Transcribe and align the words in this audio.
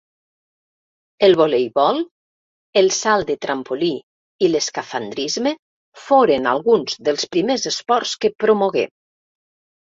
El 1.25 1.35
voleibol, 1.41 1.99
el 2.81 2.89
salt 2.99 3.29
de 3.31 3.35
trampolí 3.47 3.89
i 4.47 4.49
l'escafandrisme 4.53 5.53
foren 6.07 6.49
alguns 6.53 6.99
dels 7.11 7.29
primers 7.37 7.69
esports 7.75 8.17
que 8.25 8.33
promogué. 8.47 8.89